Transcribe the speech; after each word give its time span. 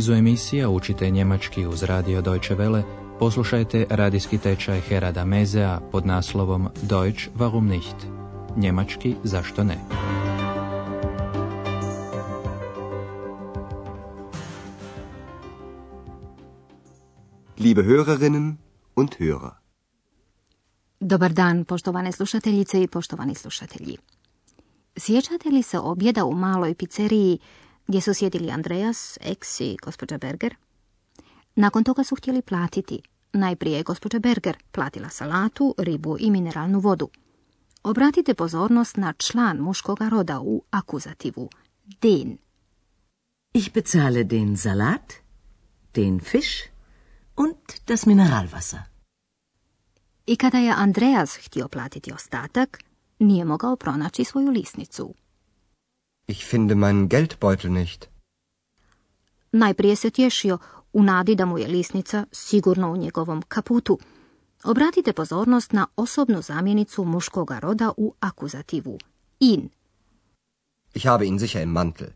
nizu 0.00 0.12
emisija 0.12 0.68
učite 0.68 1.10
njemački 1.10 1.66
uz 1.66 1.82
radio 1.82 2.22
Deutsche 2.22 2.56
Welle, 2.56 2.82
poslušajte 3.18 3.86
radijski 3.90 4.38
tečaj 4.38 4.80
Herada 4.80 5.24
Mezea 5.24 5.80
pod 5.92 6.06
naslovom 6.06 6.68
Deutsch 6.82 7.28
warum 7.36 7.68
nicht? 7.68 7.96
Njemački 8.56 9.14
zašto 9.24 9.64
ne? 9.64 9.76
Liebe 17.58 17.82
Hörerinnen 17.82 18.54
und 18.96 19.10
Hörer. 19.18 19.50
Dobar 21.00 21.32
dan, 21.32 21.64
poštovane 21.64 22.12
slušateljice 22.12 22.82
i 22.82 22.86
poštovani 22.86 23.34
slušatelji. 23.34 23.96
Sjećate 24.96 25.48
li 25.48 25.62
se 25.62 25.78
objeda 25.78 26.24
u 26.24 26.32
maloj 26.34 26.74
pizzeriji 26.74 27.38
gdje 27.90 28.00
su 28.00 28.14
sjedili 28.14 28.50
Andreas, 28.50 29.18
Ex 29.20 29.60
i 29.60 29.76
gospođa 29.82 30.18
Berger? 30.18 30.54
Nakon 31.54 31.84
toga 31.84 32.04
su 32.04 32.16
htjeli 32.16 32.42
platiti. 32.42 33.02
Najprije 33.32 33.76
je 33.76 33.82
gospođa 33.82 34.18
Berger 34.18 34.56
platila 34.72 35.08
salatu, 35.08 35.74
ribu 35.78 36.16
i 36.20 36.30
mineralnu 36.30 36.80
vodu. 36.80 37.08
Obratite 37.82 38.34
pozornost 38.34 38.96
na 38.96 39.12
član 39.12 39.56
muškoga 39.56 40.08
roda 40.08 40.40
u 40.40 40.62
akuzativu. 40.70 41.48
Den. 42.02 42.38
Ich 43.52 43.72
bezahle 43.72 44.24
den 44.24 44.56
Salat, 44.56 45.12
den 45.94 46.20
Fisch 46.20 46.70
und 47.36 47.56
das 47.86 48.06
Mineralwasser. 48.06 48.80
I 50.26 50.36
kada 50.36 50.58
je 50.58 50.74
Andreas 50.76 51.36
htio 51.36 51.68
platiti 51.68 52.12
ostatak, 52.12 52.78
nije 53.18 53.44
mogao 53.44 53.76
pronaći 53.76 54.24
svoju 54.24 54.50
lisnicu. 54.50 55.14
Ich 56.30 56.44
finde 56.50 56.74
meinen 56.74 57.08
Geldbeutel 57.08 57.70
nicht. 57.72 58.06
Najprije 59.52 59.96
se 59.96 60.10
tješio 60.10 60.58
u 60.92 61.02
nadi 61.02 61.34
da 61.34 61.44
mu 61.46 61.58
je 61.58 61.68
lisnica 61.68 62.26
sigurno 62.32 62.92
u 62.92 62.96
njegovom 62.96 63.42
kaputu. 63.42 63.98
Obratite 64.64 65.12
pozornost 65.12 65.72
na 65.72 65.86
osobnu 65.96 66.42
zamjenicu 66.42 67.04
muškoga 67.04 67.58
roda 67.58 67.92
u 67.96 68.14
akuzativu. 68.20 68.98
In. 69.40 69.68
Ich 70.94 71.06
habe 71.06 71.26
ihn 71.26 71.38
sicher 71.38 71.62
im 71.62 71.68
Mantel. 71.68 72.08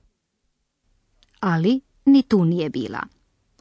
Ali 1.40 1.80
ni 2.04 2.22
tu 2.22 2.44
nije 2.44 2.70
bila. 2.70 3.00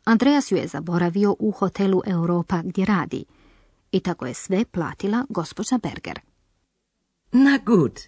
Andreas 0.04 0.52
ju 0.52 0.58
je 0.58 0.68
zaboravio 0.68 1.36
u 1.40 1.52
hotelu 1.52 2.02
Europa 2.06 2.62
gdje 2.62 2.86
radi. 2.86 3.26
I 3.92 4.00
tako 4.00 4.26
je 4.26 4.34
sve 4.34 4.66
platila 4.66 5.26
gospođa 5.30 5.78
Berger. 5.84 6.20
Na 7.32 7.60
gut, 7.66 8.00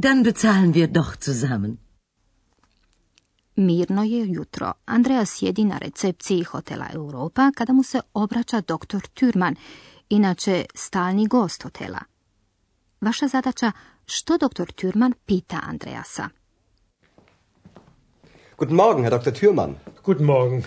dann 0.00 0.22
bezahlen 0.22 0.74
wir 0.74 0.88
doch 0.88 1.16
zusammen. 1.16 1.78
Mirno 3.56 4.02
je 4.02 4.26
jutro. 4.26 4.72
Andreas 4.86 5.30
sjedi 5.38 5.64
na 5.64 5.78
recepciji 5.78 6.44
hotela 6.44 6.86
Europa 6.92 7.50
kada 7.56 7.72
mu 7.72 7.82
se 7.82 8.00
obraća 8.14 8.60
doktor 8.60 9.02
Türman, 9.14 9.54
inače 10.08 10.64
stalni 10.74 11.26
gost 11.26 11.62
hotela. 11.62 11.98
Vaša 13.00 13.28
zadaća 13.28 13.72
što 14.06 14.38
doktor 14.38 14.72
Türman 14.72 15.12
pita 15.26 15.60
Andreasa. 15.62 16.28
Guten 18.58 18.76
Morgen, 18.76 19.04
Herr 19.04 19.18
Dr. 19.18 19.32
Thürmann. 19.32 19.74
Guten 20.04 20.26
Morgen. 20.26 20.62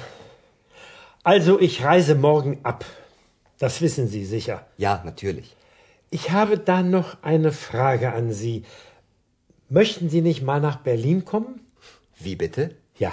Also, 1.23 1.57
ich 1.61 1.81
reise 1.85 2.15
morgen 2.15 2.55
ab. 2.63 2.83
Das 3.59 3.81
wissen 3.81 4.07
Sie 4.07 4.25
sicher. 4.25 4.57
Ja, 4.77 5.01
natürlich. 5.05 5.55
Ich 6.11 6.31
habe 6.31 6.57
da 6.57 6.81
noch 6.81 7.15
eine 7.21 7.51
Frage 7.51 8.13
an 8.13 8.33
Sie. 8.33 8.63
Möchten 9.79 10.07
Sie 10.09 10.21
nicht 10.21 10.41
mal 10.43 10.61
nach 10.61 10.77
Berlin 10.89 11.25
kommen? 11.25 11.53
Wie 12.25 12.35
bitte? 12.35 12.63
Ja. 12.99 13.11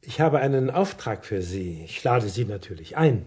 Ich 0.00 0.20
habe 0.20 0.38
einen 0.38 0.70
Auftrag 0.70 1.24
für 1.24 1.42
Sie. 1.42 1.82
Ich 1.84 2.04
lade 2.04 2.28
Sie 2.28 2.44
natürlich 2.44 2.96
ein. 2.96 3.26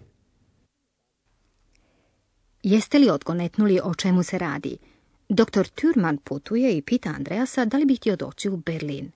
Jeste 2.64 2.98
li 3.00 3.10
odgonetnuli 3.10 3.82
o 3.82 3.94
čemu 3.94 4.24
se 4.24 4.38
radi? 4.38 4.80
Doktor 5.30 5.66
Türman 5.68 6.18
putuje 6.18 6.78
i 6.78 6.82
pita 6.82 7.10
Andreasa 7.10 7.66
da 7.66 7.78
li 7.78 7.86
bi 7.86 7.96
htio 7.96 8.16
doći 8.16 8.50
u 8.50 8.58
Berlin. 8.58 9.12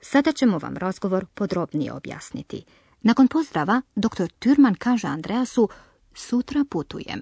Sada 0.00 0.32
ćemo 0.32 0.58
vam 0.58 0.76
razgovor 0.76 1.26
podrobnije 1.34 1.92
objasniti. 1.92 2.64
Nakon 3.02 3.28
pozdrava, 3.28 3.82
doktor 3.94 4.28
Türman 4.40 4.74
kaže 4.78 5.06
Andreasu, 5.06 5.68
sutra 6.14 6.64
putujem. 6.70 7.20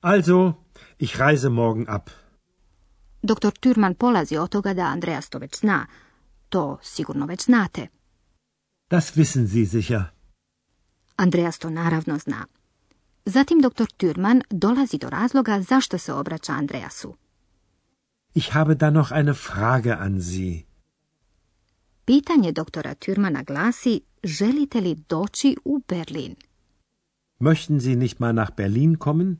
Also, 0.00 0.52
ich 0.98 1.20
reise 1.20 1.48
morgen 1.48 1.84
ab. 1.88 2.21
Doktor 3.22 3.52
Türman 3.52 3.94
polazi 3.94 4.36
od 4.36 4.50
toga 4.50 4.74
da 4.74 4.82
Andreas 4.82 5.28
to 5.28 5.38
već 5.38 5.58
zna. 5.58 5.86
To 6.48 6.78
sigurno 6.82 7.26
već 7.26 7.44
znate. 7.44 7.88
Das 8.90 9.16
wissen 9.16 9.46
Sie 9.46 9.66
sicher. 9.66 10.02
Andreas 11.16 11.58
to 11.58 11.70
naravno 11.70 12.18
zna. 12.18 12.46
Zatim 13.24 13.60
doktor 13.60 13.86
Türman 13.96 14.42
dolazi 14.50 14.98
do 14.98 15.10
razloga 15.10 15.62
zašto 15.62 15.98
se 15.98 16.12
obraća 16.12 16.52
Andreasu. 16.52 17.14
Ich 18.34 18.52
habe 18.52 18.74
da 18.74 18.90
noch 18.90 19.12
eine 19.12 19.34
Frage 19.34 19.92
an 19.92 20.22
Sie. 20.22 20.62
Pitanje 22.04 22.52
doktora 22.52 22.94
Türmana 22.94 23.42
glasi, 23.42 24.00
želite 24.24 24.80
li 24.80 24.94
doći 25.08 25.56
u 25.64 25.80
Berlin? 25.88 26.34
Möchten 27.40 27.80
Sie 27.80 27.96
nicht 27.96 28.18
mal 28.18 28.34
nach 28.34 28.50
Berlin 28.56 28.96
kommen? 28.98 29.36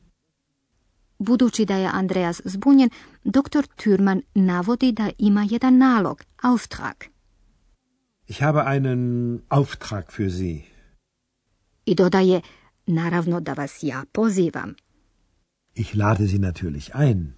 Budući 1.23 1.65
da 1.65 1.75
je 1.75 1.89
Andreas 1.93 2.41
zbunjen, 2.45 2.89
doktor 3.23 3.67
Türman 3.77 4.21
navodi 4.35 4.91
da 4.91 5.09
ima 5.17 5.47
jedan 5.49 5.77
nalog, 5.77 6.23
Auftrag. 6.41 6.95
Ich 8.27 8.41
habe 8.41 8.61
einen 8.65 9.39
Auftrag 9.49 10.03
für 10.11 10.29
Sie. 10.29 10.61
I 11.85 11.95
dodaje, 11.95 12.41
naravno 12.85 13.39
da 13.39 13.53
vas 13.53 13.83
ja 13.83 14.03
pozivam. 14.11 14.75
Ich 15.75 15.95
lade 15.95 16.27
Sie 16.27 16.39
natürlich 16.39 16.89
ein. 16.95 17.33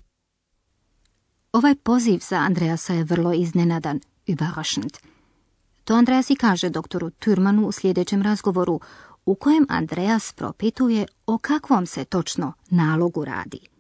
Ovaj 1.52 1.76
poziv 1.76 2.20
za 2.30 2.36
Andreasa 2.36 2.94
je 2.94 3.04
vrlo 3.04 3.34
iznenadan, 3.34 4.00
überraschend. 4.28 4.98
To 5.84 5.94
Andreas 5.94 6.30
i 6.30 6.36
kaže 6.36 6.70
doktoru 6.70 7.10
Türmanu 7.10 7.68
u 7.68 7.72
sljedećem 7.72 8.22
razgovoru, 8.22 8.80
u 9.26 9.36
kojem 9.36 9.66
Andreas 9.70 10.34
propituje 10.34 11.06
o 11.26 11.38
kakvom 11.38 11.86
se 11.86 12.06
točno 12.06 12.54
nalogu 12.70 13.26
radi. 13.26 13.75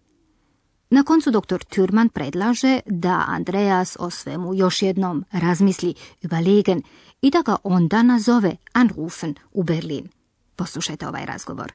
Na 0.89 1.03
koncu 1.03 1.31
doktor 1.31 1.63
Türman 1.63 2.09
predlaže 2.09 2.79
da 2.85 3.25
Andreas 3.27 3.97
o 3.99 4.09
svemu 4.09 4.53
još 4.53 4.81
jednom 4.81 5.25
razmisli 5.31 5.93
überlegen 6.21 6.81
i 7.21 7.29
da 7.31 7.41
ga 7.41 7.55
onda 7.63 8.03
nazove 8.03 8.55
anrufen 8.73 9.35
u 9.51 9.63
Berlin. 9.63 10.09
Poslušajte 10.55 11.07
ovaj 11.07 11.25
razgovor. 11.25 11.71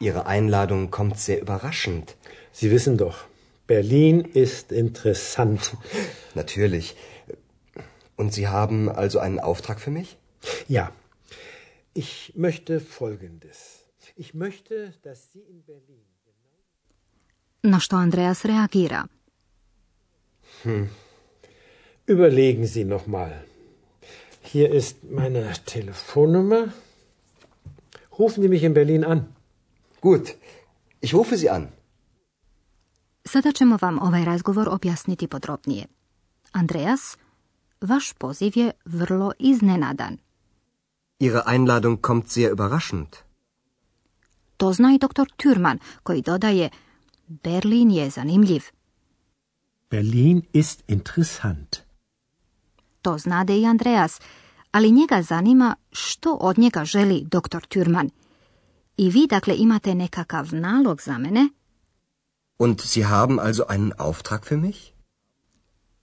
Ihre 0.00 0.22
Einladung 0.26 0.90
kommt 0.90 1.16
sehr 1.16 1.42
überraschend. 1.42 2.04
Sie 2.52 2.70
wissen 2.70 2.96
doch, 2.96 3.16
Berlin 3.66 4.24
ist 4.34 4.72
interessant. 4.72 5.60
Natürlich. 6.34 6.94
Und 8.16 8.32
Sie 8.32 8.46
haben 8.46 8.88
also 8.88 9.18
einen 9.18 9.40
Auftrag 9.40 9.78
für 9.80 9.90
mich? 9.90 10.16
Ja, 10.68 10.86
ich 11.94 12.32
möchte 12.34 12.80
Folgendes. 12.80 13.58
Ich 14.16 14.34
möchte, 14.34 14.92
dass 15.02 15.32
Sie 15.32 15.40
in 15.40 15.62
Berlin... 15.64 16.15
Na 17.68 17.80
što 17.80 17.96
Andreas 17.96 18.44
reagira. 18.44 19.06
Überlegen 22.06 22.68
Sie 22.68 22.84
noch 22.84 23.06
mal. 23.06 23.30
Hier 24.52 24.74
ist 24.74 24.96
meine 25.10 25.54
Telefonnummer. 25.64 26.68
Rufen 28.18 28.42
Sie 28.42 28.48
mich 28.48 28.62
in 28.62 28.74
Berlin 28.74 29.04
an. 29.04 29.34
Gut, 30.02 30.28
ich 31.00 31.14
rufe 31.14 31.36
Sie 31.36 31.50
an. 31.50 31.68
Sada 33.24 33.52
ćemo 33.52 33.78
vam 33.82 34.02
ovaj 34.02 34.24
razgovor 34.24 34.68
objasniti 34.68 35.26
podrobnije. 35.26 35.86
Andreas, 36.52 37.16
vaš 37.80 38.12
poziv 38.12 38.52
je 38.56 38.70
vrlo 38.84 39.32
iznenadan. 39.38 40.18
Ihre 41.18 41.42
Einladung 41.52 42.00
kommt 42.00 42.26
sehr 42.26 42.52
überraschend. 42.52 43.06
To 44.56 44.72
zna 44.72 44.94
i 44.94 44.98
doktor 44.98 45.28
Türman, 45.36 45.78
koji 46.02 46.22
dodaje 46.22 46.70
Berlin 47.28 47.90
je 47.90 48.10
zanimljiv. 48.10 48.62
Berlin 49.90 50.42
ist 50.52 50.82
interessant. 50.88 51.76
To 53.02 53.18
znade 53.18 53.58
i 53.58 53.66
Andreas, 53.66 54.20
ali 54.70 54.90
njega 54.90 55.22
zanima 55.22 55.76
što 55.92 56.32
od 56.34 56.58
njega 56.58 56.84
želi 56.84 57.24
doktor 57.24 57.62
Türman. 57.62 58.08
I 58.96 59.10
vi 59.10 59.26
dakle 59.30 59.56
imate 59.56 59.94
nekakav 59.94 60.54
nalog 60.54 61.02
za 61.02 61.18
mene? 61.18 61.48
Und 62.58 62.80
Sie 62.80 63.04
haben 63.04 63.38
also 63.38 63.62
einen 63.68 63.92
Auftrag 63.98 64.40
für 64.40 64.60
mich? 64.60 64.92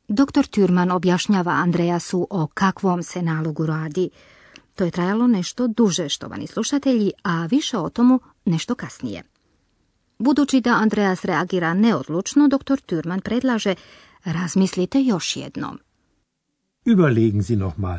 Doktor 0.07 0.45
Türman 0.45 0.91
objašnjava 0.91 1.51
Andreasu 1.51 2.27
o 2.29 2.47
kakvom 2.47 3.03
se 3.03 3.21
nalogu 3.21 3.65
radi. 3.65 4.09
To 4.75 4.83
je 4.83 4.91
trajalo 4.91 5.27
nešto 5.27 5.67
duže, 5.67 6.09
štovani 6.09 6.47
slušatelji, 6.47 7.11
a 7.23 7.45
više 7.45 7.77
o 7.77 7.89
tomu 7.89 8.19
nešto 8.45 8.75
kasnije. 8.75 9.23
Budući 10.19 10.61
da 10.61 10.69
Andreas 10.69 11.25
reagira 11.25 11.73
neodlučno, 11.73 12.47
doktor 12.47 12.79
Türman 12.79 13.21
predlaže 13.21 13.75
razmislite 14.23 15.01
još 15.01 15.35
jednom. 15.35 15.79
Überlegen 16.85 17.43
Sie 17.43 17.57
noch 17.57 17.77
mal. 17.77 17.97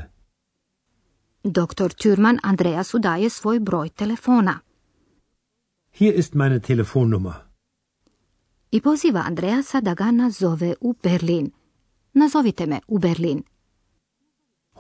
Doktor 1.45 1.93
Türman 1.93 2.39
Andreasu 2.43 2.99
daje 2.99 3.31
svoj 3.31 3.61
broj 3.61 3.89
telefona. 3.89 4.61
Hier 5.99 6.15
ist 6.15 6.35
meine 6.35 6.61
Telefonnummer. 6.61 7.33
I 8.71 8.81
poziva 8.81 9.21
Andreasa 9.27 9.81
da 9.81 9.95
ga 9.95 10.11
nazove 10.11 10.75
u 10.81 10.95
Berlin. 11.03 11.51
Nazovite 12.13 12.67
me 12.67 12.81
u 12.89 12.99
Berlin. 12.99 13.43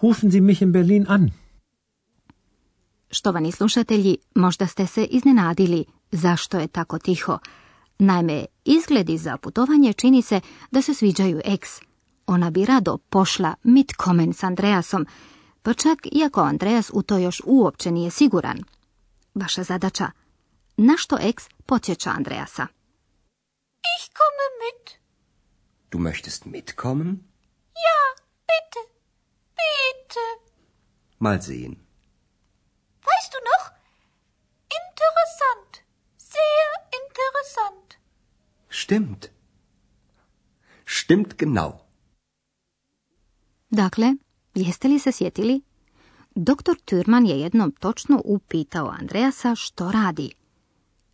Rufen 0.02 0.30
Sie 0.30 0.40
mich 0.40 0.62
in 0.62 0.72
Berlin 0.72 1.06
an. 1.08 1.30
Štovani 3.10 3.52
slušatelji, 3.52 4.16
možda 4.34 4.66
ste 4.66 4.86
se 4.86 5.04
iznenadili 5.04 5.84
zašto 6.14 6.58
je 6.58 6.68
tako 6.68 6.98
tiho. 6.98 7.38
Naime, 7.98 8.44
izgledi 8.64 9.18
za 9.18 9.36
putovanje 9.36 9.92
čini 9.92 10.22
se 10.22 10.40
da 10.70 10.82
se 10.82 10.94
sviđaju 10.94 11.40
eks. 11.44 11.80
Ona 12.26 12.50
bi 12.50 12.64
rado 12.64 12.98
pošla 12.98 13.54
mitkomen 13.62 14.32
s 14.32 14.42
Andreasom, 14.42 15.06
pa 15.62 15.74
čak 15.74 15.98
iako 16.12 16.40
Andreas 16.40 16.90
u 16.94 17.02
to 17.02 17.18
još 17.18 17.42
uopće 17.44 17.90
nije 17.90 18.10
siguran. 18.10 18.58
Vaša 19.34 19.62
zadaća, 19.62 20.10
na 20.76 20.94
što 20.96 21.18
eks 21.20 21.44
podsjeća 21.66 22.10
Andreasa? 22.10 22.66
Ich 23.96 24.04
komme 24.18 24.46
mit. 24.62 24.98
Du 25.90 25.98
möchtest 25.98 26.44
mitkommen? 26.44 27.08
Ja, 27.86 28.00
bitte. 28.48 28.80
Bitte. 29.58 30.24
Mal 31.18 31.40
sehen. 31.40 31.74
Weißt 33.08 33.30
du 33.34 33.38
noch? 33.50 33.64
Interessant. 34.80 35.83
Sehr 36.44 36.72
interessant. 37.00 37.86
Stimmt. 38.70 39.22
Stimmt 40.86 41.34
genau. 41.38 41.72
Dakle, 43.70 44.16
jeste 44.54 44.88
li 44.88 44.98
se 44.98 45.12
sjetili? 45.12 45.62
Doktor 46.34 46.76
Türman 46.76 47.26
je 47.26 47.40
jednom 47.40 47.72
točno 47.72 48.22
upitao 48.24 48.88
Andreasa 49.00 49.54
što 49.54 49.92
radi. 49.92 50.30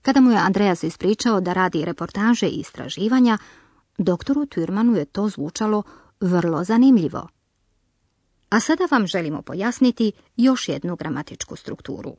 Kada 0.03 0.21
mu 0.21 0.31
je 0.31 0.37
Andreas 0.37 0.83
ispričao 0.83 1.41
da 1.41 1.53
radi 1.53 1.85
reportaže 1.85 2.47
i 2.47 2.61
istraživanja, 2.61 3.39
doktoru 3.99 4.47
Türmanu 4.47 4.97
je 4.97 5.05
to 5.05 5.29
zvučalo 5.29 5.83
vrlo 6.21 6.65
zanimljivo. 6.65 7.29
A 8.49 8.61
sada 8.61 8.89
vam 8.91 9.07
želimo 9.07 9.43
pojasniti 9.43 10.13
još 10.37 10.69
jednu 10.69 10.97
gramatičku 10.97 11.57
strukturu. 11.57 12.17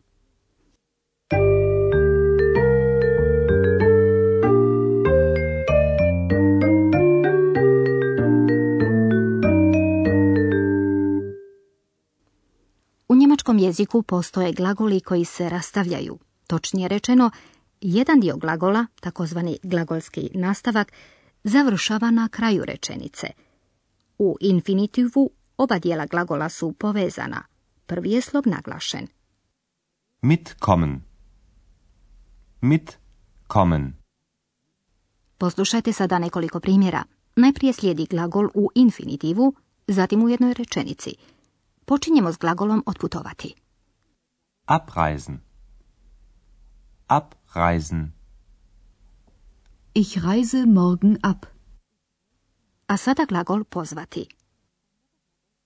Njemačkom 13.51 13.67
jeziku 13.67 14.03
postoje 14.03 14.53
glagoli 14.53 14.99
koji 14.99 15.25
se 15.25 15.49
rastavljaju. 15.49 16.19
Točnije 16.47 16.87
rečeno, 16.87 17.31
jedan 17.81 18.19
dio 18.19 18.37
glagola, 18.37 18.85
takozvani 18.99 19.57
glagolski 19.63 20.29
nastavak, 20.33 20.91
završava 21.43 22.11
na 22.11 22.29
kraju 22.29 22.65
rečenice. 22.65 23.27
U 24.17 24.37
infinitivu 24.39 25.31
oba 25.57 25.79
dijela 25.79 26.05
glagola 26.05 26.49
su 26.49 26.71
povezana. 26.71 27.43
Prvi 27.85 28.11
je 28.11 28.21
slog 28.21 28.47
naglašen. 28.47 29.07
Mitkommen. 30.21 31.01
Mitkommen. 32.61 33.93
Poslušajte 35.37 35.93
sada 35.93 36.19
nekoliko 36.19 36.59
primjera. 36.59 37.03
Najprije 37.35 37.73
slijedi 37.73 38.07
glagol 38.09 38.49
u 38.53 38.69
infinitivu, 38.75 39.53
zatim 39.87 40.23
u 40.23 40.29
jednoj 40.29 40.53
rečenici. 40.53 41.15
Počinjemo 41.91 42.31
s 42.31 42.37
glagolom 42.39 42.81
otputovati. 42.85 43.49
Abreisen. 44.65 45.41
Abreisen. 47.07 48.13
Ich 49.93 50.23
reise 50.23 50.65
morgen 50.65 51.17
ab. 51.21 51.51
A 52.87 52.95
sada 52.97 53.25
glagol 53.25 53.65
pozvati. 53.65 54.23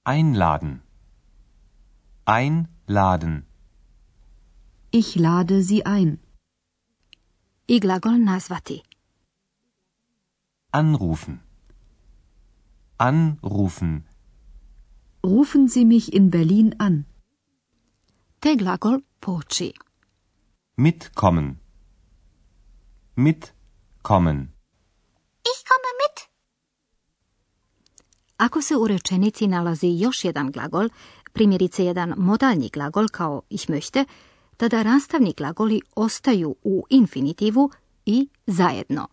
Einladen. 0.03 0.81
Einladen. 2.25 3.45
Ich 4.89 5.15
lade 5.15 5.61
sie 5.61 5.85
ein. 5.85 6.17
I 7.67 7.79
glagol 7.79 8.17
nazvati. 8.17 8.81
Anrufen. 10.71 11.39
Anrufen. 12.97 14.14
Rufen 15.25 15.67
Sie 15.67 15.85
mich 15.85 16.13
in 16.13 16.29
Berlin 16.29 16.75
an. 16.77 17.05
Te 18.39 18.55
glagol 18.55 19.01
poči. 19.19 19.73
Mitkommen. 20.77 21.47
Mitkommen. 23.15 24.37
Ich 25.51 25.59
komme 25.69 25.91
mit. 26.01 26.17
Ako 28.37 28.61
se 28.61 28.75
u 28.75 28.87
rečenici 28.87 29.47
nalazi 29.47 29.87
još 29.87 30.23
jedan 30.25 30.51
glagol, 30.51 30.89
primjerice 31.33 31.85
jedan 31.85 32.13
modalni 32.17 32.69
glagol 32.73 33.07
kao 33.07 33.41
ich 33.49 33.69
möchte, 33.69 34.05
tada 34.57 34.81
rastavni 34.81 35.33
glagoli 35.37 35.81
ostaju 35.95 36.55
u 36.63 36.83
infinitivu 36.89 37.71
i 38.05 38.29
zajedno. 38.47 39.07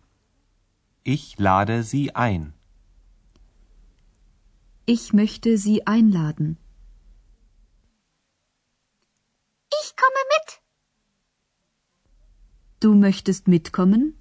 Ich 1.03 1.39
lade 1.39 1.83
Sie 1.83 2.07
ein. 2.15 2.62
Ich 4.85 5.13
möchte 5.13 5.57
Sie 5.57 5.87
einladen. 5.87 6.57
Ich 9.81 9.95
komme 9.95 10.21
mit. 10.33 10.61
Du 12.81 12.93
möchtest 12.93 13.47
mitkommen? 13.47 14.13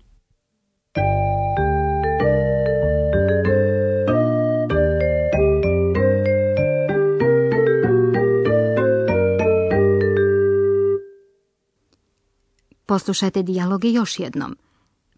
Poslušajte 12.86 13.42
dijaloge 13.42 13.90
još 13.90 14.18
jednom. 14.18 14.56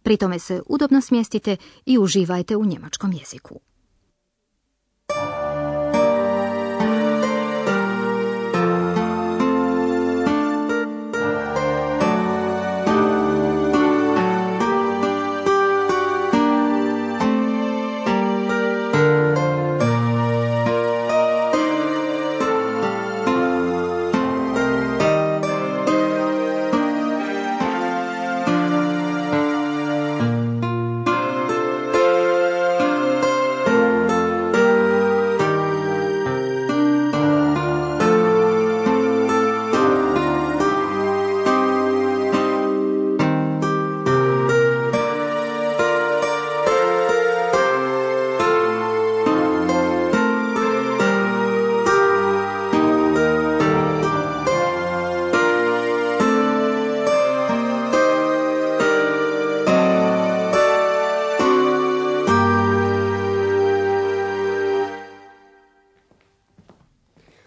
Pri 0.02 0.16
tome 0.16 0.38
se 0.38 0.62
udobno 0.66 1.00
smjestite 1.00 1.56
i 1.86 1.98
uživajte 1.98 2.56
u 2.56 2.64
njemačkom 2.64 3.12
jeziku. 3.12 3.60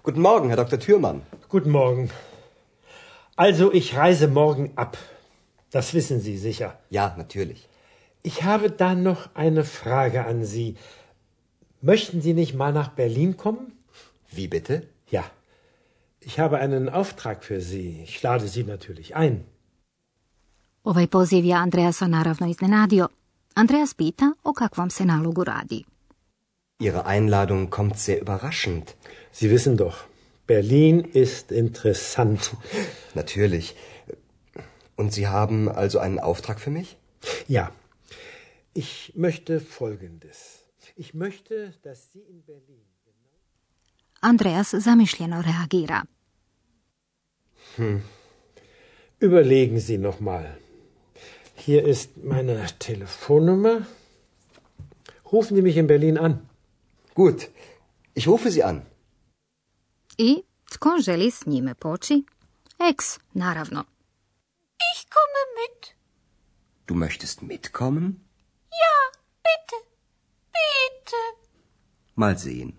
Guten 0.07 0.21
Morgen, 0.21 0.47
Herr 0.47 0.55
Dr. 0.63 0.79
Thürmann. 0.79 1.21
Guten 1.49 1.69
Morgen. 1.69 2.09
Also, 3.35 3.73
ich 3.73 3.97
reise 3.97 4.29
morgen 4.29 4.71
ab. 4.77 4.97
Das 5.69 5.93
wissen 5.93 6.21
Sie 6.21 6.37
sicher. 6.37 6.79
Ja, 6.89 7.13
natürlich. 7.17 7.67
Ich 8.23 8.43
habe 8.43 8.71
da 8.71 8.95
noch 8.95 9.21
eine 9.35 9.65
Frage 9.65 10.23
an 10.23 10.45
Sie. 10.45 10.77
Möchten 11.81 12.21
Sie 12.21 12.33
nicht 12.33 12.53
mal 12.55 12.71
nach 12.71 12.87
Berlin 13.01 13.35
kommen? 13.35 13.73
Wie 14.31 14.47
bitte? 14.47 14.87
Ja. 15.11 15.25
Ich 16.21 16.39
habe 16.39 16.59
einen 16.59 16.87
Auftrag 16.87 17.43
für 17.43 17.59
Sie. 17.59 18.01
Ich 18.05 18.23
lade 18.23 18.47
Sie 18.47 18.63
natürlich 18.63 19.13
ein. 19.17 19.43
Ovaj 20.83 21.07
poziv 21.07 21.43
je 21.45 21.53
Andreasa 21.53 22.07
naravno 22.07 22.47
iznenadio. 22.47 23.07
Andreas 23.55 23.93
pita 23.93 24.33
o 24.43 24.53
kakvom 24.53 24.89
se 24.89 25.05
nalogu 25.05 25.43
radi. 25.43 25.85
Ihre 26.79 27.05
Einladung 27.05 27.69
kommt 27.69 27.97
sehr 27.97 28.21
überraschend. 28.21 28.95
Sie 29.31 29.49
wissen 29.49 29.77
doch, 29.77 30.05
Berlin 30.45 31.03
ist 31.03 31.51
interessant. 31.51 32.55
Natürlich. 33.15 33.75
Und 34.95 35.11
Sie 35.11 35.27
haben 35.27 35.69
also 35.69 35.99
einen 35.99 36.19
Auftrag 36.19 36.59
für 36.59 36.69
mich? 36.69 36.97
Ja. 37.47 37.71
Ich 38.73 39.13
möchte 39.15 39.59
Folgendes. 39.59 40.65
Ich 40.95 41.13
möchte, 41.13 41.73
dass 41.81 42.11
Sie 42.11 42.19
in 42.19 42.43
Berlin. 42.43 42.83
Andreas 44.21 44.71
zamišljeno 44.71 45.39
reagira. 45.39 46.03
Überlegen 49.19 49.79
Sie 49.79 49.97
noch 49.97 50.19
mal. 50.19 50.57
Hier 51.55 51.85
ist 51.85 52.17
meine 52.17 52.65
Telefonnummer. 52.79 53.85
Rufen 55.31 55.55
Sie 55.55 55.61
mich 55.61 55.77
in 55.77 55.87
Berlin 55.87 56.17
an. 56.17 56.47
Gut. 57.17 57.49
Ich 58.13 58.27
rufe 58.27 58.51
Sie 58.51 58.63
an. 58.63 58.85
I 60.17 60.43
tko 60.69 60.89
želi 60.99 61.31
s 61.31 61.45
njime 61.45 61.73
poći? 61.75 62.23
Ex, 62.89 63.19
naravno. 63.33 63.83
Ich 64.91 64.99
komme 65.15 65.41
mit. 65.59 65.95
Du 66.87 66.93
möchtest 66.95 67.41
mitkommen? 67.41 68.05
Ja, 68.83 68.97
bitte. 69.47 69.77
Bitte. 70.57 71.21
Mal 72.15 72.35
sehen. 72.37 72.71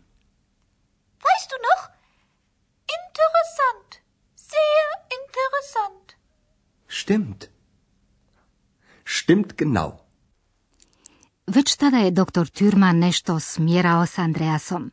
Weißt 1.26 1.48
du 1.52 1.56
noch? 1.68 1.82
Interessant. 2.98 3.90
Sehr 4.36 4.86
interessant. 5.18 6.06
Stimmt. 6.88 7.50
Stimmt 9.04 9.58
genau. 9.58 10.07
Već 11.48 11.76
tada 11.76 11.96
je 11.96 12.10
doktor 12.10 12.46
Türman 12.46 12.98
nešto 12.98 13.40
smjerao 13.40 14.06
s 14.06 14.18
Andreasom. 14.18 14.90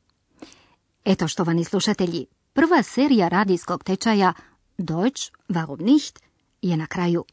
Eto, 1.05 1.27
štovani 1.27 1.63
slušatelji, 1.63 2.25
prva 2.53 2.83
serija 2.83 3.27
radijskog 3.27 3.83
tečaja 3.83 4.33
Deutsch, 4.77 5.31
warum 5.49 5.81
nicht, 5.81 6.19
je 6.61 6.77
na 6.77 6.87
kraju. 6.87 7.25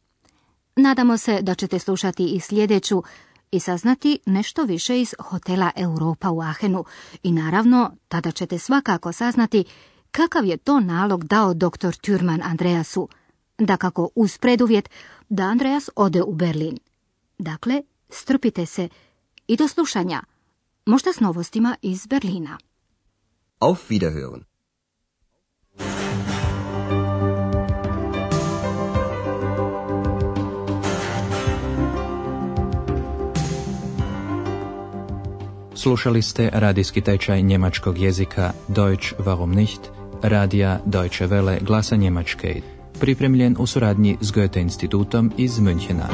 Nadamo 0.77 1.17
se 1.17 1.43
da 1.43 1.55
ćete 1.55 1.79
slušati 1.79 2.27
i 2.27 2.41
sljedeću 2.41 3.03
i 3.51 3.61
saznati 3.61 4.19
nešto 4.27 4.63
više 4.65 5.01
iz 5.01 5.15
hotela 5.19 5.71
Europa 5.77 6.31
u 6.31 6.41
Ahenu 6.41 6.85
i 7.23 7.33
naravno 7.33 7.91
tada 8.09 8.31
ćete 8.31 8.59
svakako 8.59 9.13
saznati 9.13 9.65
kakav 10.11 10.45
je 10.45 10.57
to 10.57 10.81
nalog 10.81 11.25
dao 11.25 11.55
doktor 11.55 11.95
Türman 11.95 12.41
Andreasu, 12.43 13.09
da 13.59 13.77
kako 13.77 14.09
uz 14.15 14.39
preduvjet 14.39 14.91
da 15.29 15.43
Andreas 15.43 15.91
ode 15.97 16.23
u 16.23 16.33
Berlin. 16.33 16.79
Dakle, 17.39 17.83
strpite 18.11 18.67
se 18.67 18.89
i 19.49 19.57
do 19.57 19.69
slušanja, 19.69 20.23
možda 20.87 21.13
s 21.13 21.21
novostima 21.21 21.77
iz 21.83 22.07
Berlina. 22.07 22.59
Auf 23.61 23.91
Wiederhören. 23.91 24.43
Slušali 35.75 36.23
ste 36.23 36.51
radijski 36.53 37.01
tečaj 37.01 37.43
njemačkog 37.43 37.99
jezika 37.99 38.53
Deutsch 38.69 39.15
warum 39.19 39.55
nicht, 39.55 39.81
radija 40.23 40.81
Deutsche 40.87 41.27
Welle 41.27 41.65
glasa 41.65 41.97
Njemačke, 41.97 42.61
pripremljen 43.01 43.57
u 43.59 43.67
suradnji 43.67 44.19
s 44.21 44.33
Goethe 44.33 44.61
institutom 44.61 45.33
iz 45.37 45.59
Münchena. 45.59 46.07